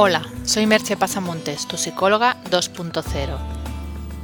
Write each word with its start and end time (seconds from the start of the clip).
Hola, 0.00 0.22
soy 0.44 0.68
Merche 0.68 0.96
Pasamontes, 0.96 1.66
tu 1.66 1.76
psicóloga 1.76 2.36
2.0. 2.52 3.36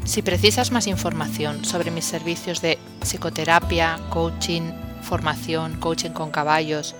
Si 0.05 0.23
precisas 0.23 0.71
más 0.71 0.87
información 0.87 1.65
sobre 1.65 1.91
mis 1.91 2.05
servicios 2.05 2.63
de 2.63 2.79
psicoterapia, 3.01 3.99
coaching, 4.09 4.71
formación, 5.03 5.81
coaching 5.81 6.11
con 6.11 6.31
caballos 6.31 6.95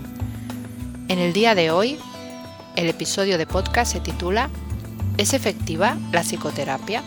En 1.06 1.20
el 1.20 1.32
día 1.32 1.54
de 1.54 1.70
hoy, 1.70 2.00
el 2.74 2.88
episodio 2.88 3.38
de 3.38 3.46
podcast 3.46 3.92
se 3.92 4.00
titula 4.00 4.50
¿Es 5.18 5.34
efectiva 5.34 5.96
la 6.10 6.24
psicoterapia? 6.24 7.04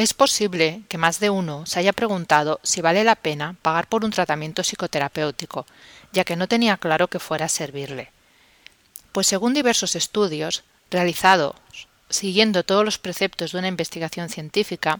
Es 0.00 0.14
posible 0.14 0.80
que 0.88 0.96
más 0.96 1.20
de 1.20 1.28
uno 1.28 1.66
se 1.66 1.78
haya 1.78 1.92
preguntado 1.92 2.58
si 2.62 2.80
vale 2.80 3.04
la 3.04 3.16
pena 3.16 3.56
pagar 3.60 3.86
por 3.86 4.02
un 4.02 4.10
tratamiento 4.10 4.62
psicoterapéutico, 4.62 5.66
ya 6.10 6.24
que 6.24 6.36
no 6.36 6.48
tenía 6.48 6.78
claro 6.78 7.08
que 7.08 7.18
fuera 7.18 7.44
a 7.44 7.50
servirle. 7.50 8.10
Pues 9.12 9.26
según 9.26 9.52
diversos 9.52 9.96
estudios 9.96 10.64
realizados 10.90 11.54
siguiendo 12.08 12.62
todos 12.62 12.82
los 12.82 12.96
preceptos 12.96 13.52
de 13.52 13.58
una 13.58 13.68
investigación 13.68 14.30
científica, 14.30 14.96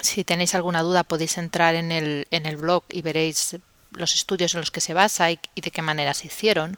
si 0.00 0.22
tenéis 0.22 0.54
alguna 0.54 0.82
duda 0.82 1.02
podéis 1.02 1.38
entrar 1.38 1.74
en 1.74 1.90
el, 1.90 2.26
en 2.30 2.44
el 2.44 2.58
blog 2.58 2.84
y 2.90 3.00
veréis 3.00 3.56
los 3.92 4.14
estudios 4.14 4.52
en 4.52 4.60
los 4.60 4.70
que 4.70 4.82
se 4.82 4.92
basa 4.92 5.30
y 5.30 5.40
de 5.54 5.70
qué 5.70 5.80
manera 5.80 6.12
se 6.12 6.26
hicieron, 6.26 6.76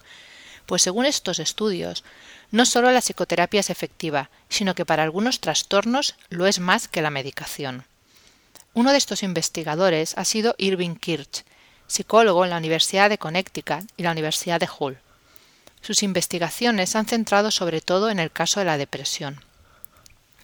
pues 0.67 0.83
según 0.83 1.07
estos 1.07 1.39
estudios, 1.39 2.05
no 2.51 2.67
solo 2.67 2.91
la 2.91 3.01
psicoterapia 3.01 3.61
es 3.61 3.71
efectiva, 3.71 4.31
sino 4.49 4.75
que 4.75 4.85
para 4.85 5.03
algunos 5.03 5.41
trastornos 5.41 6.15
lo 6.29 6.47
es 6.47 6.61
más 6.61 6.89
que 6.89 7.03
la 7.03 7.11
medicación. 7.11 7.85
Uno 8.75 8.93
de 8.93 8.99
estos 8.99 9.23
investigadores 9.23 10.15
ha 10.17 10.25
sido 10.25 10.55
Irving 10.59 10.97
Kirch, 10.97 11.45
psicólogo 11.87 12.45
en 12.45 12.51
la 12.51 12.57
Universidad 12.57 13.11
de 13.11 13.19
Connecticut 13.19 13.91
y 13.97 14.03
la 14.03 14.13
Universidad 14.13 14.61
de 14.61 14.69
Hull. 14.79 14.99
Sus 15.83 16.03
investigaciones 16.03 16.95
han 16.95 17.07
centrado 17.07 17.51
sobre 17.51 17.81
todo 17.81 18.09
en 18.09 18.19
el 18.19 18.31
caso 18.31 18.61
de 18.61 18.67
la 18.67 18.79
depresión. 18.79 19.45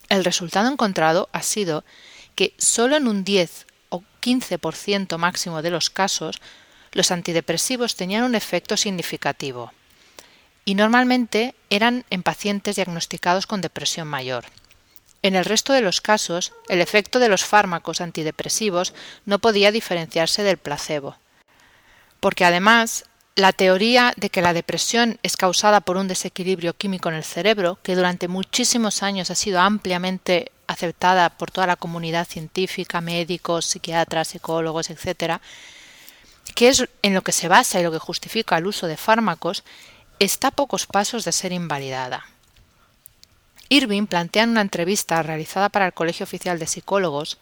El 0.09 0.25
resultado 0.25 0.70
encontrado 0.70 1.29
ha 1.33 1.42
sido 1.42 1.85
que 2.35 2.55
solo 2.59 2.97
en 2.97 3.09
un 3.09 3.25
10 3.25 3.67
o 3.91 4.03
15% 4.20 5.17
máximo 5.17 5.62
de 5.62 5.70
los 5.70 5.91
casos 5.91 6.41
los 6.92 7.11
antidepresivos 7.11 7.97
tenían 7.97 8.25
un 8.25 8.35
efecto 8.35 8.77
significativo 8.77 9.73
y 10.69 10.74
normalmente 10.74 11.55
eran 11.70 12.05
en 12.11 12.22
pacientes 12.22 12.77
diagnosticados 12.77 13.47
con 13.47 13.62
depresión 13.62 14.06
mayor. 14.06 14.44
En 15.22 15.34
el 15.34 15.47
resto 15.47 15.72
de 15.72 15.80
los 15.80 16.02
casos, 16.02 16.52
el 16.69 16.83
efecto 16.83 17.20
de 17.20 17.30
los 17.30 17.42
fármacos 17.42 18.02
antidepresivos 18.02 18.92
no 19.24 19.39
podía 19.39 19.72
diferenciarse 19.72 20.42
del 20.42 20.58
placebo, 20.58 21.16
porque 22.20 22.44
además 22.44 23.06
la 23.34 23.55
teoría 23.55 24.12
de 24.19 24.28
que 24.28 24.42
la 24.42 24.52
depresión 24.52 25.19
es 25.22 25.39
causada 25.39 25.80
por 25.80 25.96
un 25.96 26.06
desequilibrio 26.06 26.77
químico 26.77 27.08
en 27.08 27.14
el 27.14 27.24
cerebro, 27.24 27.78
que 27.83 27.96
durante 27.96 28.28
muchísimos 28.28 29.02
años 29.02 29.30
ha 29.30 29.36
sido 29.36 29.61
ampliamente 29.61 30.52
aceptada 30.66 31.30
por 31.30 31.50
toda 31.50 31.66
la 31.66 31.77
comunidad 31.77 32.28
científica, 32.28 33.00
médicos, 33.00 33.64
psiquiatras, 33.64 34.28
psicólogos, 34.28 34.91
etc., 34.91 35.41
que 36.55 36.69
es 36.69 36.86
en 37.00 37.14
lo 37.14 37.22
que 37.22 37.33
se 37.33 37.48
basa 37.48 37.80
y 37.80 37.84
lo 37.84 37.92
que 37.92 37.98
justifica 37.98 38.58
el 38.58 38.66
uso 38.66 38.86
de 38.86 38.98
fármacos, 38.98 39.64
está 40.19 40.48
a 40.48 40.52
pocos 40.52 40.86
pasos 40.86 41.24
de 41.24 41.33
ser 41.33 41.52
invalidada. 41.52 42.27
Irving 43.69 44.06
plantea 44.06 44.44
en 44.44 44.50
una 44.50 44.62
entrevista 44.62 45.22
realizada 45.22 45.69
para 45.69 45.86
el 45.86 45.92
Colegio 45.92 46.24
Oficial 46.24 46.58
de 46.58 46.66
Psicólogos 46.66 47.38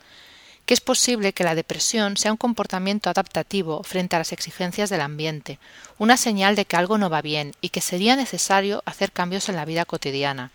que 0.66 0.74
es 0.74 0.80
posible 0.80 1.32
que 1.32 1.44
la 1.44 1.54
depresión 1.54 2.16
sea 2.16 2.32
un 2.32 2.36
comportamiento 2.36 3.08
adaptativo 3.08 3.84
frente 3.84 4.16
a 4.16 4.18
las 4.18 4.32
exigencias 4.32 4.90
del 4.90 5.00
ambiente, 5.00 5.60
una 5.96 6.16
señal 6.16 6.56
de 6.56 6.64
que 6.64 6.76
algo 6.76 6.98
no 6.98 7.08
va 7.08 7.22
bien 7.22 7.54
y 7.60 7.68
que 7.68 7.80
sería 7.80 8.16
necesario 8.16 8.82
hacer 8.84 9.12
cambios 9.12 9.48
en 9.48 9.54
la 9.54 9.64
vida 9.64 9.84
cotidiana. 9.84 10.50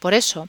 Por 0.00 0.14
eso, 0.14 0.48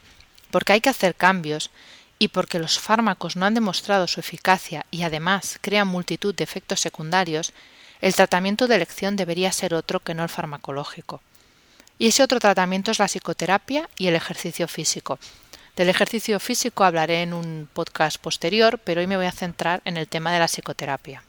porque 0.50 0.72
hay 0.72 0.80
que 0.80 0.88
hacer 0.88 1.14
cambios 1.14 1.70
y 2.18 2.28
porque 2.28 2.58
los 2.58 2.80
fármacos 2.80 3.36
no 3.36 3.46
han 3.46 3.54
demostrado 3.54 4.08
su 4.08 4.18
eficacia 4.18 4.84
y 4.90 5.02
además 5.02 5.58
crean 5.60 5.86
multitud 5.86 6.34
de 6.34 6.42
efectos 6.42 6.80
secundarios, 6.80 7.52
el 8.04 8.14
tratamiento 8.14 8.66
de 8.66 8.74
elección 8.74 9.16
debería 9.16 9.50
ser 9.50 9.72
otro 9.72 9.98
que 9.98 10.12
no 10.12 10.24
el 10.24 10.28
farmacológico. 10.28 11.22
Y 11.98 12.08
ese 12.08 12.22
otro 12.22 12.38
tratamiento 12.38 12.90
es 12.90 12.98
la 12.98 13.08
psicoterapia 13.08 13.88
y 13.96 14.08
el 14.08 14.14
ejercicio 14.14 14.68
físico. 14.68 15.18
Del 15.74 15.88
ejercicio 15.88 16.38
físico 16.38 16.84
hablaré 16.84 17.22
en 17.22 17.32
un 17.32 17.66
podcast 17.72 18.18
posterior, 18.18 18.78
pero 18.78 19.00
hoy 19.00 19.06
me 19.06 19.16
voy 19.16 19.24
a 19.24 19.32
centrar 19.32 19.80
en 19.86 19.96
el 19.96 20.06
tema 20.06 20.34
de 20.34 20.38
la 20.38 20.48
psicoterapia. 20.48 21.24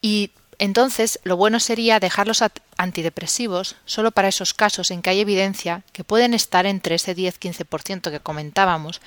Y 0.00 0.30
entonces 0.60 1.18
lo 1.24 1.36
bueno 1.36 1.58
sería 1.58 1.98
dejar 1.98 2.28
los 2.28 2.44
antidepresivos 2.76 3.74
solo 3.84 4.12
para 4.12 4.28
esos 4.28 4.54
casos 4.54 4.92
en 4.92 5.02
que 5.02 5.10
hay 5.10 5.18
evidencia 5.18 5.82
que 5.92 6.04
pueden 6.04 6.34
estar 6.34 6.66
entre 6.66 6.94
ese 6.94 7.16
10-15% 7.16 8.12
que 8.12 8.20
comentábamos. 8.20 9.00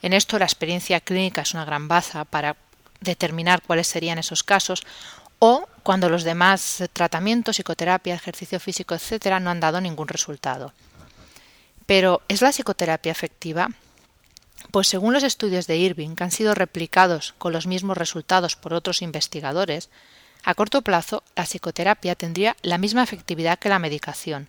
En 0.00 0.14
esto 0.14 0.38
la 0.38 0.46
experiencia 0.46 1.00
clínica 1.00 1.42
es 1.42 1.52
una 1.52 1.66
gran 1.66 1.88
baza 1.88 2.24
para 2.24 2.56
determinar 3.02 3.62
cuáles 3.62 3.88
serían 3.88 4.18
esos 4.18 4.42
casos, 4.42 4.84
o 5.38 5.66
cuando 5.82 6.08
los 6.08 6.22
demás 6.22 6.84
tratamientos, 6.92 7.56
psicoterapia, 7.56 8.14
ejercicio 8.14 8.60
físico, 8.60 8.94
etcétera, 8.94 9.40
no 9.40 9.50
han 9.50 9.60
dado 9.60 9.80
ningún 9.80 10.08
resultado. 10.08 10.72
Pero 11.86 12.22
¿es 12.28 12.42
la 12.42 12.52
psicoterapia 12.52 13.10
efectiva? 13.10 13.68
Pues 14.70 14.86
según 14.86 15.12
los 15.12 15.24
estudios 15.24 15.66
de 15.66 15.76
Irving, 15.76 16.14
que 16.14 16.24
han 16.24 16.30
sido 16.30 16.54
replicados 16.54 17.34
con 17.38 17.52
los 17.52 17.66
mismos 17.66 17.98
resultados 17.98 18.54
por 18.54 18.72
otros 18.72 19.02
investigadores, 19.02 19.90
a 20.44 20.54
corto 20.54 20.82
plazo 20.82 21.22
la 21.34 21.44
psicoterapia 21.44 22.14
tendría 22.14 22.56
la 22.62 22.78
misma 22.78 23.02
efectividad 23.02 23.58
que 23.58 23.68
la 23.68 23.78
medicación, 23.78 24.48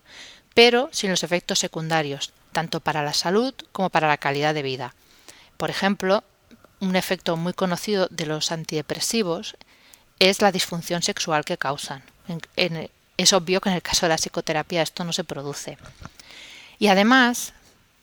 pero 0.54 0.88
sin 0.92 1.10
los 1.10 1.24
efectos 1.24 1.58
secundarios, 1.58 2.32
tanto 2.52 2.80
para 2.80 3.02
la 3.02 3.12
salud 3.14 3.54
como 3.72 3.90
para 3.90 4.08
la 4.08 4.18
calidad 4.18 4.54
de 4.54 4.62
vida. 4.62 4.94
Por 5.56 5.70
ejemplo, 5.70 6.22
un 6.84 6.96
efecto 6.96 7.36
muy 7.36 7.52
conocido 7.52 8.08
de 8.10 8.26
los 8.26 8.52
antidepresivos 8.52 9.56
es 10.18 10.40
la 10.42 10.52
disfunción 10.52 11.02
sexual 11.02 11.44
que 11.44 11.58
causan. 11.58 12.02
es 13.16 13.32
obvio 13.32 13.60
que 13.60 13.68
en 13.68 13.76
el 13.76 13.82
caso 13.82 14.06
de 14.06 14.10
la 14.10 14.18
psicoterapia 14.18 14.82
esto 14.82 15.04
no 15.04 15.12
se 15.12 15.24
produce. 15.24 15.78
Y 16.78 16.88
además, 16.88 17.52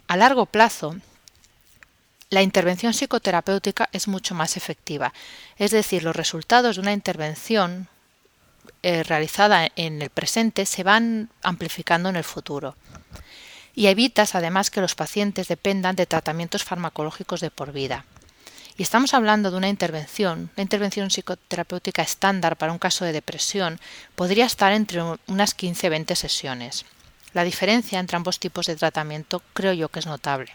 a 0.07 0.17
largo 0.17 0.45
plazo, 0.45 0.95
la 2.29 2.41
intervención 2.41 2.93
psicoterapéutica 2.93 3.89
es 3.91 4.07
mucho 4.07 4.35
más 4.35 4.55
efectiva. 4.55 5.13
Es 5.57 5.71
decir, 5.71 6.03
los 6.03 6.15
resultados 6.15 6.75
de 6.75 6.81
una 6.81 6.93
intervención 6.93 7.89
eh, 8.83 9.03
realizada 9.03 9.69
en 9.75 10.01
el 10.01 10.09
presente 10.09 10.65
se 10.65 10.83
van 10.83 11.29
amplificando 11.43 12.09
en 12.09 12.15
el 12.15 12.23
futuro. 12.23 12.75
Y 13.75 13.87
evitas 13.87 14.35
además 14.35 14.71
que 14.71 14.81
los 14.81 14.95
pacientes 14.95 15.47
dependan 15.47 15.95
de 15.95 16.05
tratamientos 16.05 16.63
farmacológicos 16.63 17.41
de 17.41 17.51
por 17.51 17.73
vida. 17.73 18.05
Y 18.77 18.83
estamos 18.83 19.13
hablando 19.13 19.51
de 19.51 19.57
una 19.57 19.69
intervención, 19.69 20.49
la 20.55 20.63
intervención 20.63 21.09
psicoterapéutica 21.09 22.01
estándar 22.01 22.57
para 22.57 22.71
un 22.71 22.79
caso 22.79 23.05
de 23.05 23.11
depresión 23.11 23.79
podría 24.15 24.45
estar 24.45 24.71
entre 24.71 25.01
unas 25.27 25.57
15-20 25.57 26.15
sesiones. 26.15 26.85
La 27.33 27.43
diferencia 27.43 27.99
entre 27.99 28.17
ambos 28.17 28.39
tipos 28.39 28.65
de 28.65 28.75
tratamiento 28.75 29.41
creo 29.53 29.73
yo 29.73 29.89
que 29.89 29.99
es 29.99 30.05
notable. 30.05 30.53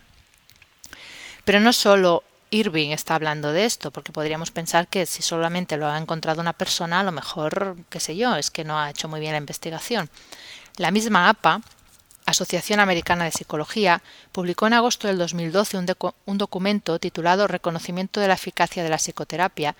Pero 1.45 1.61
no 1.61 1.73
solo 1.73 2.25
Irving 2.51 2.91
está 2.91 3.15
hablando 3.15 3.53
de 3.53 3.65
esto, 3.65 3.91
porque 3.91 4.13
podríamos 4.13 4.51
pensar 4.51 4.89
que 4.89 5.07
si 5.07 5.23
solamente 5.23 5.77
lo 5.77 5.87
ha 5.87 5.99
encontrado 5.99 6.41
una 6.41 6.53
persona, 6.53 7.01
a 7.01 7.05
lo 7.05 7.13
mejor, 7.13 7.77
qué 7.91 8.01
sé 8.01 8.17
yo, 8.17 8.37
es 8.37 8.51
que 8.51 8.65
no 8.65 8.79
ha 8.79 8.91
hecho 8.91 9.09
muy 9.09 9.21
bien 9.21 9.33
la 9.33 9.39
investigación. 9.39 10.09
La 10.77 10.91
misma 10.91 11.29
APA 11.29 11.61
Asociación 12.27 12.81
Americana 12.81 13.25
de 13.25 13.31
Psicología, 13.31 14.03
publicó 14.33 14.67
en 14.67 14.73
agosto 14.73 15.07
del 15.07 15.17
2012 15.17 15.79
un, 15.79 16.39
documento 16.39 16.99
titulado 16.99 17.47
Reconocimiento 17.47 18.21
de 18.21 18.27
la 18.27 18.35
eficacia 18.35 18.83
de 18.83 18.91
la 18.91 18.99
psicoterapia, 18.99 19.77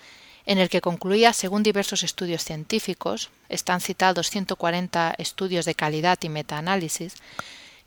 en 0.47 0.59
el 0.59 0.69
que 0.69 0.81
concluía, 0.81 1.33
según 1.33 1.65
diversos 1.65 2.05
estudios 2.05 2.45
científicos, 2.45 3.31
están 3.49 3.81
citados 3.81 4.31
140 4.31 5.17
estudios 5.19 5.65
de 5.65 5.75
calidad 5.75 6.19
y 6.23 6.29
metaanálisis, 6.29 7.15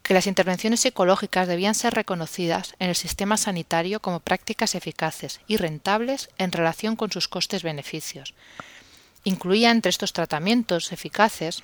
que 0.04 0.14
las 0.14 0.28
intervenciones 0.28 0.82
psicológicas 0.82 1.48
debían 1.48 1.74
ser 1.76 1.94
reconocidas 1.94 2.76
en 2.80 2.90
el 2.90 2.96
sistema 2.96 3.38
sanitario 3.38 4.02
como 4.02 4.20
prácticas 4.20 4.76
eficaces 4.76 5.40
y 5.48 5.56
rentables 5.56 6.30
en 6.38 6.52
relación 6.52 6.98
con 6.98 7.12
sus 7.12 7.30
costes-beneficios. 7.30 8.34
Incluía 9.24 9.72
entre 9.72 9.90
estos 9.90 10.12
tratamientos 10.12 10.92
eficaces 10.92 11.64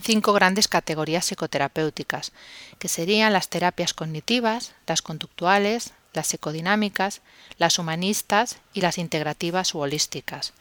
cinco 0.00 0.32
grandes 0.32 0.68
categorías 0.68 1.26
psicoterapéuticas, 1.26 2.32
que 2.78 2.88
serían 2.88 3.32
las 3.32 3.48
terapias 3.48 3.94
cognitivas, 3.94 4.72
las 4.86 5.02
conductuales, 5.02 5.92
las 6.12 6.28
psicodinámicas, 6.28 7.20
las 7.58 7.78
humanistas 7.78 8.58
y 8.72 8.80
las 8.80 8.98
integrativas 8.98 9.74
u 9.74 9.80
holísticas. 9.80 10.52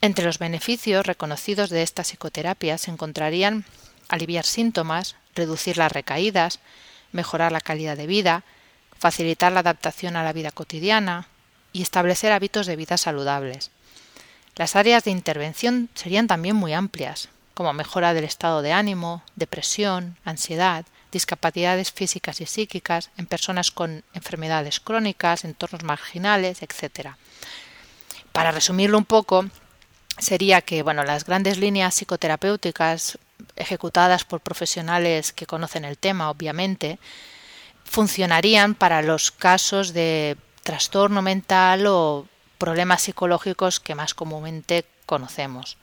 Entre 0.00 0.24
los 0.24 0.38
beneficios 0.38 1.06
reconocidos 1.06 1.70
de 1.70 1.82
esta 1.82 2.04
psicoterapia 2.04 2.78
se 2.78 2.90
encontrarían 2.90 3.64
aliviar 4.08 4.44
síntomas, 4.44 5.16
reducir 5.34 5.76
las 5.76 5.92
recaídas, 5.92 6.60
mejorar 7.12 7.52
la 7.52 7.60
calidad 7.60 7.96
de 7.96 8.06
vida, 8.06 8.44
facilitar 8.96 9.52
la 9.52 9.60
adaptación 9.60 10.16
a 10.16 10.24
la 10.24 10.32
vida 10.32 10.50
cotidiana 10.50 11.28
y 11.72 11.82
establecer 11.82 12.32
hábitos 12.32 12.66
de 12.66 12.76
vida 12.76 12.96
saludables. 12.96 13.70
Las 14.56 14.76
áreas 14.76 15.04
de 15.04 15.10
intervención 15.10 15.88
serían 15.94 16.26
también 16.26 16.56
muy 16.56 16.72
amplias, 16.72 17.28
como 17.58 17.72
mejora 17.72 18.14
del 18.14 18.22
estado 18.22 18.62
de 18.62 18.70
ánimo, 18.70 19.24
depresión, 19.34 20.16
ansiedad, 20.24 20.86
discapacidades 21.10 21.90
físicas 21.90 22.40
y 22.40 22.46
psíquicas 22.46 23.10
en 23.16 23.26
personas 23.26 23.72
con 23.72 24.04
enfermedades 24.14 24.78
crónicas, 24.78 25.44
entornos 25.44 25.82
marginales, 25.82 26.62
etc. 26.62 27.16
Para 28.30 28.52
resumirlo 28.52 28.96
un 28.96 29.04
poco, 29.04 29.46
sería 30.18 30.60
que 30.60 30.84
bueno, 30.84 31.02
las 31.02 31.24
grandes 31.24 31.58
líneas 31.58 31.96
psicoterapéuticas 31.96 33.18
ejecutadas 33.56 34.22
por 34.22 34.40
profesionales 34.40 35.32
que 35.32 35.46
conocen 35.46 35.84
el 35.84 35.98
tema, 35.98 36.30
obviamente, 36.30 37.00
funcionarían 37.84 38.76
para 38.76 39.02
los 39.02 39.32
casos 39.32 39.92
de 39.92 40.36
trastorno 40.62 41.22
mental 41.22 41.88
o 41.88 42.28
problemas 42.56 43.02
psicológicos 43.02 43.80
que 43.80 43.96
más 43.96 44.14
comúnmente 44.14 44.84
conocemos. 45.06 45.76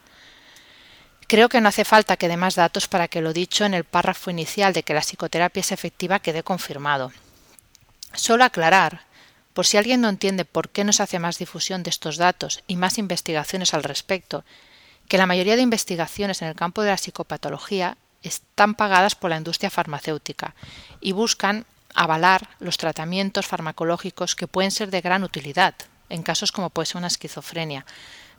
Creo 1.28 1.48
que 1.48 1.60
no 1.60 1.68
hace 1.68 1.84
falta 1.84 2.16
que 2.16 2.28
dé 2.28 2.36
más 2.36 2.54
datos 2.54 2.86
para 2.86 3.08
que 3.08 3.20
lo 3.20 3.32
dicho 3.32 3.64
en 3.64 3.74
el 3.74 3.82
párrafo 3.82 4.30
inicial 4.30 4.72
de 4.72 4.84
que 4.84 4.94
la 4.94 5.00
psicoterapia 5.00 5.60
es 5.60 5.72
efectiva 5.72 6.20
quede 6.20 6.44
confirmado. 6.44 7.10
Solo 8.14 8.44
aclarar, 8.44 9.02
por 9.52 9.66
si 9.66 9.76
alguien 9.76 10.00
no 10.00 10.08
entiende 10.08 10.44
por 10.44 10.68
qué 10.68 10.84
no 10.84 10.92
se 10.92 11.02
hace 11.02 11.18
más 11.18 11.38
difusión 11.38 11.82
de 11.82 11.90
estos 11.90 12.16
datos 12.16 12.62
y 12.68 12.76
más 12.76 12.98
investigaciones 12.98 13.74
al 13.74 13.82
respecto, 13.82 14.44
que 15.08 15.18
la 15.18 15.26
mayoría 15.26 15.56
de 15.56 15.62
investigaciones 15.62 16.42
en 16.42 16.48
el 16.48 16.54
campo 16.54 16.82
de 16.82 16.90
la 16.90 16.96
psicopatología 16.96 17.96
están 18.22 18.74
pagadas 18.74 19.16
por 19.16 19.30
la 19.30 19.36
industria 19.36 19.70
farmacéutica 19.70 20.54
y 21.00 21.12
buscan 21.12 21.66
avalar 21.94 22.50
los 22.60 22.76
tratamientos 22.76 23.46
farmacológicos 23.46 24.36
que 24.36 24.46
pueden 24.46 24.70
ser 24.70 24.90
de 24.90 25.00
gran 25.00 25.24
utilidad 25.24 25.74
en 26.08 26.22
casos 26.22 26.52
como 26.52 26.70
puede 26.70 26.86
ser 26.86 26.98
una 26.98 27.06
esquizofrenia, 27.08 27.84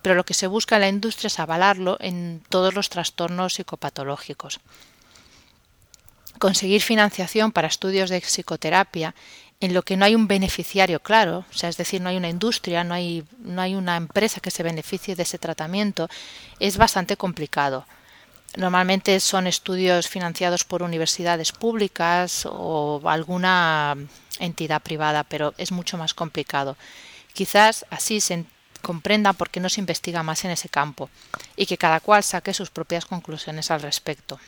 pero 0.07 0.15
lo 0.15 0.23
que 0.23 0.33
se 0.33 0.47
busca 0.47 0.75
en 0.75 0.81
la 0.83 0.87
industria 0.87 1.27
es 1.27 1.37
avalarlo 1.37 1.97
en 1.99 2.41
todos 2.47 2.73
los 2.73 2.87
trastornos 2.87 3.55
psicopatológicos. 3.55 4.61
Conseguir 6.39 6.81
financiación 6.81 7.51
para 7.51 7.67
estudios 7.67 8.09
de 8.09 8.21
psicoterapia 8.21 9.13
en 9.59 9.73
lo 9.73 9.81
que 9.81 9.97
no 9.97 10.05
hay 10.05 10.15
un 10.15 10.29
beneficiario 10.29 11.01
claro, 11.01 11.43
o 11.51 11.53
sea, 11.53 11.67
es 11.67 11.75
decir, 11.75 11.99
no 11.99 12.07
hay 12.07 12.15
una 12.15 12.29
industria, 12.29 12.85
no 12.85 12.93
hay, 12.93 13.25
no 13.39 13.61
hay 13.61 13.75
una 13.75 13.97
empresa 13.97 14.39
que 14.39 14.49
se 14.49 14.63
beneficie 14.63 15.13
de 15.13 15.23
ese 15.23 15.39
tratamiento, 15.39 16.07
es 16.57 16.77
bastante 16.77 17.17
complicado. 17.17 17.85
Normalmente 18.55 19.19
son 19.19 19.45
estudios 19.45 20.07
financiados 20.07 20.63
por 20.63 20.83
universidades 20.83 21.51
públicas 21.51 22.47
o 22.49 23.01
alguna 23.03 23.97
entidad 24.39 24.81
privada, 24.81 25.25
pero 25.25 25.53
es 25.57 25.73
mucho 25.73 25.97
más 25.97 26.13
complicado. 26.13 26.77
Quizás 27.33 27.85
así 27.89 28.21
se 28.21 28.45
comprenda 28.87 29.33
por 29.33 29.49
qué 29.49 29.59
no 29.59 29.67
se 29.67 29.81
investiga 29.81 30.23
más 30.23 30.45
en 30.45 30.51
ese 30.51 30.69
campo 30.69 31.09
y 31.57 31.65
que 31.65 31.77
cada 31.77 31.99
cual 31.99 32.23
saque 32.23 32.53
sus 32.53 32.69
propias 32.69 33.05
conclusiones 33.05 33.69
al 33.69 33.81
respecto. 33.81 34.39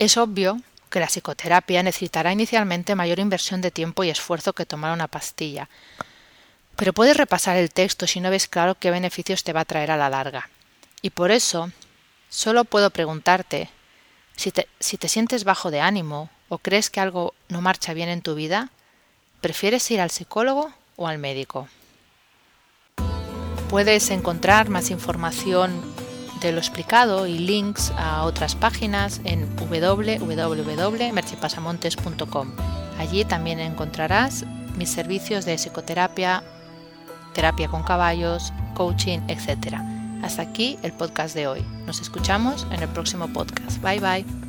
Es 0.00 0.16
obvio 0.16 0.60
que 0.90 0.98
la 0.98 1.06
psicoterapia 1.06 1.84
necesitará 1.84 2.32
inicialmente 2.32 2.96
mayor 2.96 3.20
inversión 3.20 3.60
de 3.60 3.70
tiempo 3.70 4.02
y 4.02 4.10
esfuerzo 4.10 4.54
que 4.54 4.66
tomar 4.66 4.92
una 4.92 5.06
pastilla, 5.06 5.68
pero 6.74 6.92
puedes 6.92 7.16
repasar 7.16 7.56
el 7.56 7.70
texto 7.70 8.08
si 8.08 8.18
no 8.18 8.28
ves 8.28 8.48
claro 8.48 8.74
qué 8.74 8.90
beneficios 8.90 9.44
te 9.44 9.52
va 9.52 9.60
a 9.60 9.64
traer 9.64 9.92
a 9.92 9.96
la 9.96 10.10
larga. 10.10 10.50
Y 11.00 11.10
por 11.10 11.30
eso, 11.30 11.70
solo 12.28 12.64
puedo 12.64 12.90
preguntarte 12.90 13.70
si 14.34 14.50
te, 14.50 14.66
si 14.80 14.98
te 14.98 15.08
sientes 15.08 15.44
bajo 15.44 15.70
de 15.70 15.80
ánimo 15.80 16.28
o 16.48 16.58
crees 16.58 16.90
que 16.90 16.98
algo 16.98 17.34
no 17.48 17.60
marcha 17.60 17.94
bien 17.94 18.08
en 18.08 18.20
tu 18.20 18.34
vida, 18.34 18.70
¿prefieres 19.40 19.88
ir 19.92 20.00
al 20.00 20.10
psicólogo 20.10 20.72
o 20.96 21.06
al 21.06 21.18
médico? 21.18 21.68
Puedes 23.74 24.06
encontrar 24.12 24.70
más 24.70 24.92
información 24.92 25.82
de 26.40 26.52
lo 26.52 26.58
explicado 26.58 27.26
y 27.26 27.40
links 27.40 27.90
a 27.96 28.22
otras 28.22 28.54
páginas 28.54 29.20
en 29.24 29.48
www.merchipasamontes.com. 29.56 32.52
Allí 33.00 33.24
también 33.24 33.58
encontrarás 33.58 34.44
mis 34.78 34.90
servicios 34.90 35.44
de 35.44 35.58
psicoterapia, 35.58 36.44
terapia 37.32 37.66
con 37.66 37.82
caballos, 37.82 38.52
coaching, 38.74 39.18
etc. 39.26 39.74
Hasta 40.22 40.42
aquí 40.42 40.78
el 40.84 40.92
podcast 40.92 41.34
de 41.34 41.48
hoy. 41.48 41.64
Nos 41.84 42.00
escuchamos 42.00 42.68
en 42.70 42.80
el 42.80 42.88
próximo 42.90 43.26
podcast. 43.26 43.82
Bye 43.82 43.98
bye. 43.98 44.43